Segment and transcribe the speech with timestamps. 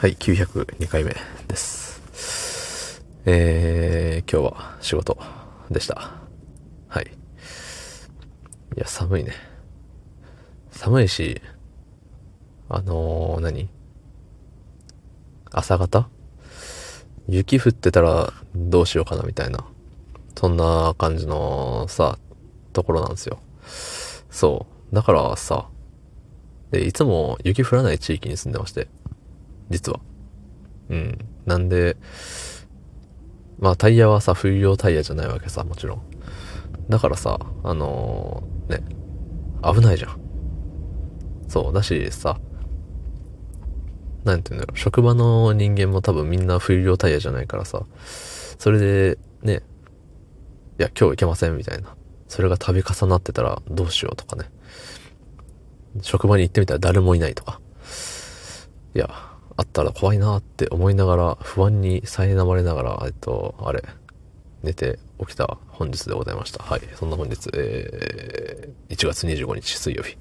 [0.00, 1.14] はい、902回目
[1.46, 3.02] です。
[3.26, 5.18] えー、今日は仕事
[5.70, 6.12] でした。
[6.88, 7.04] はい。
[7.04, 9.34] いや、寒いね。
[10.70, 11.42] 寒いし、
[12.70, 13.68] あのー、何？
[15.50, 16.08] 朝方？
[17.28, 19.66] 雪降ってたらどうしようかなみたいな。
[20.34, 22.18] そんな感じのさ、
[22.72, 23.38] ところなんですよ。
[24.30, 24.94] そう。
[24.94, 25.68] だからさ、
[26.70, 28.88] で、いつも雪降らない地域に住んでまして。
[29.70, 30.00] 実は。
[30.90, 31.18] うん。
[31.46, 31.96] なんで、
[33.58, 36.02] まあタイヤはさ、冬用タイヤじゃないわけさ、もちろん。
[36.88, 38.84] だからさ、あのー、ね、
[39.62, 40.20] 危ないじゃん。
[41.48, 42.38] そう、だしさ、
[44.24, 47.84] なんていうんだろう、職場の人間も多分みんな冬用タイヤじゃないからさ、
[48.58, 49.62] それで、ね、
[50.78, 51.94] いや、今日行けませんみたいな。
[52.28, 54.50] それが度重なってたらどうしようとかね。
[56.02, 57.60] 職場に行ってみたら誰もいないとか。
[58.94, 59.29] いや、
[59.60, 63.84] あったら怖いなって思いながら、不安に苛まれながら、えっと、あれ、
[64.62, 66.64] 寝て起きた本日でございました。
[66.64, 66.80] はい。
[66.94, 70.16] そんな本日、えー、1月25日水曜日、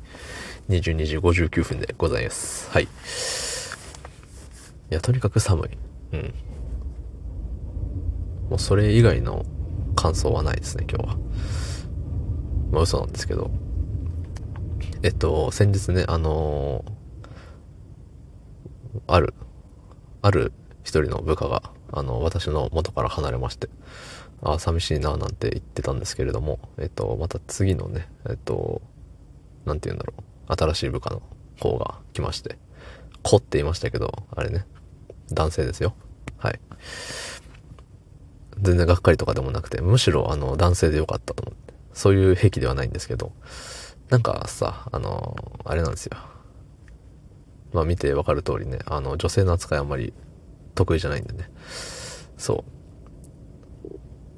[0.67, 2.69] 22時59分でございます。
[2.69, 2.83] はい。
[2.83, 2.87] い
[4.89, 5.69] や、とにかく寒い。
[6.11, 6.33] うん。
[8.49, 9.45] もうそれ以外の
[9.95, 11.17] 感想はないですね、今日は。
[12.71, 13.49] まあ嘘なんですけど。
[15.01, 16.98] えっと、先日ね、あのー
[19.13, 19.33] ある、
[20.21, 23.69] ある一人の部下が、あの、私の元から離れまして、
[24.41, 28.81] ああ、寂しいな、なんて言ってたんですけれども、えっと、また次のね、えっと、
[29.65, 31.21] なんて言うんだろう、新しい部下の
[31.59, 32.57] 方が来まして、
[33.23, 34.65] 子って言いましたけど、あれね、
[35.31, 35.93] 男性ですよ。
[36.37, 36.59] はい。
[38.61, 41.73] 全然がっかりとかでもなくて、むしろあの男性でよかったと思って。
[41.93, 43.33] そういう癖ではないんですけど、
[44.09, 46.17] なんかさ、あの、あれなんですよ。
[47.73, 50.13] まあ見てわかる通りね、あの、女性の扱いあんまり
[50.75, 51.49] 得意じゃないんでね。
[52.37, 52.79] そう。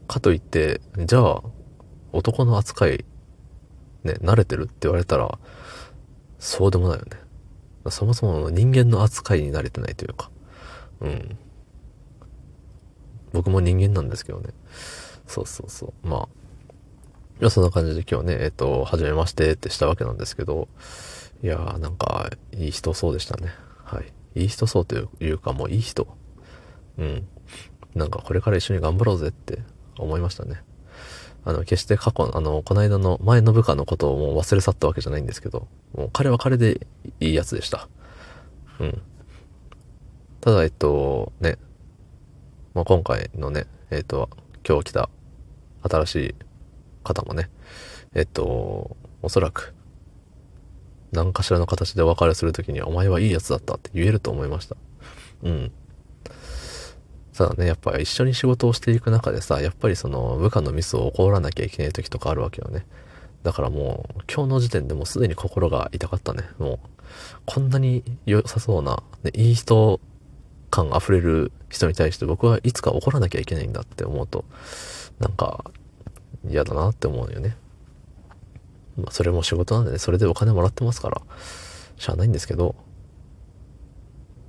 [0.07, 1.43] かといって、じゃあ、
[2.11, 3.05] 男の扱い、
[4.03, 5.39] ね、慣れてるって言われたら、
[6.39, 7.11] そうでもないよね。
[7.89, 10.29] そもそも人間の扱いに慣れてないというか。
[10.99, 11.37] うん。
[13.33, 14.49] 僕も人間なんですけどね。
[15.25, 16.07] そうそうそう。
[16.07, 16.27] まあ。
[17.41, 20.67] いや、そんな感じで今日ね、えっと、はじめましてってしたわけなんですけど、
[21.43, 23.49] いやーなんか、いい人そうでしたね。
[23.83, 23.99] は
[24.35, 24.41] い。
[24.41, 26.07] いい人そうというか、もういい人。
[26.99, 27.27] うん。
[27.95, 29.63] なんかこれから一緒に頑張ろうぜって
[29.97, 30.63] 思いましたね。
[31.43, 36.85] あの、決して過去の、あの、この間の前の部下のことをもう忘れ去ったわけじゃないんですけど、もう彼は彼で
[37.19, 37.89] いいやつでした。
[38.79, 39.01] うん。
[40.41, 41.57] ただ、えっと、ね、
[42.75, 44.29] まあ、今回のね、えっと、
[44.67, 45.09] 今日来た
[45.81, 46.35] 新しい
[47.03, 47.49] 方もね、
[48.13, 49.73] えっと、おそらく、
[51.11, 54.75] 何かしらの形でお別れするときには、お前はいいやつだったって言えると思いました。
[55.43, 55.71] うん。
[57.33, 62.85] ただね、やっぱ一緒に仕事をしていく中でさ、やっぱりその部下のミスを起こらなきゃいけない時とかあるわけよね。
[63.43, 66.43] だからもう、今日の時点でもうすでに心が痛かったね。
[66.59, 66.79] もう、
[67.45, 69.99] こんなに良さそうな、ね、いい人
[70.69, 74.45] 感溢れる人に対して僕はいつか怒らなきゃいけないんだって思うと、
[75.19, 75.65] なんか
[76.47, 77.55] 嫌だなって思うよね。
[78.97, 81.21] まあ、それも仕事なんでね、それでお金もらってますから、
[81.97, 82.75] しゃあないんですけど、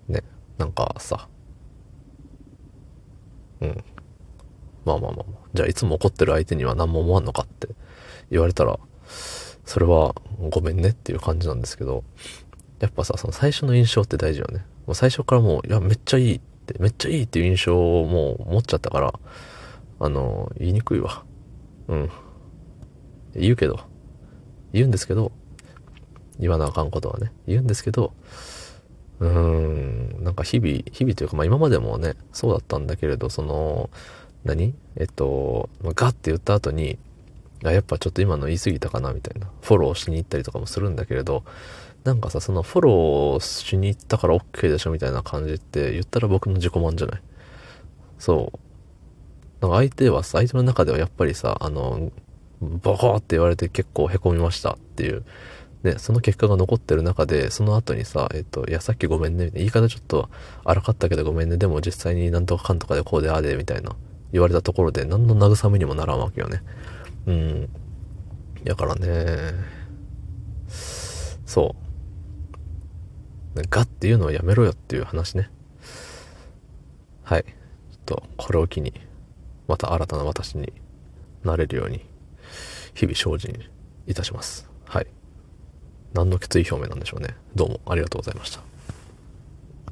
[0.09, 0.23] ね、
[0.59, 1.29] なんかさ、
[3.61, 3.85] うん。
[4.85, 7.69] まあまあまあまあ、じゃあいつも怒ってる相手には何も思わんのかって
[8.31, 8.79] 言われたら、
[9.65, 10.15] それは
[10.51, 12.05] ごめんねっていう感じなんですけど、
[12.81, 14.67] やっぱさ、その最初の印象って大事よね。
[14.87, 19.13] もう最初からもう、いや、めっちゃいいって、めっちゃいいっていう印象をもう持っちゃったから、
[20.01, 21.25] あの、言いにくいわ。
[21.93, 22.11] うん。
[23.35, 23.81] 言うけど、
[24.73, 25.31] 言うんですけど、
[26.39, 28.15] 言わなあかんことはね、言うんですけど、
[29.21, 29.29] うー
[30.21, 33.91] ん、なんか日々、日々というか、まあ今までもね、そうだったんだけれど、その、
[34.45, 34.75] 何？
[34.97, 36.99] えっと、ガッて言った後に、
[37.65, 39.49] あ、やっぱちょっと今の言い過ぎたかな、みたいな。
[39.61, 41.45] フォローしに行ったりとかもするんだけれど、
[42.05, 47.23] なんかさ、そのフォローしに行ったから OK でしょ、みたいな感じって言ったら僕の自己満じゃない？
[48.19, 48.59] そう。
[49.63, 52.11] なんか相手はさ、相手の中ではやっぱりさ、あの、
[52.61, 55.25] ボコーって言われて結構凹みましたっていう、
[55.85, 60.29] ね、その結果が残ってる中で、その後にさ、えっと、いや、さっきごめんね、言い方ちょっと
[60.65, 63.95] 荒かったけどごめんね、でも実際になんとかかんとかでこうでああで、みたいな
[64.33, 66.63] 言われたところで、何の慰めにもならんわけよね。
[67.27, 67.69] うん。
[68.65, 69.55] だからね、
[71.47, 71.77] そ
[73.57, 73.63] う。
[73.69, 75.51] ガっていうのをやめろよっていう話ね。
[77.23, 77.45] はい。
[77.45, 78.93] ちょっと、これを機に、
[79.73, 80.71] また新たな私に
[81.45, 82.05] なれるように
[82.93, 83.59] 日々精進
[84.07, 84.69] いたします。
[84.85, 85.07] はい。
[86.13, 87.35] 何の決意表明なんでしょうね。
[87.55, 88.72] どうもありがとうございました。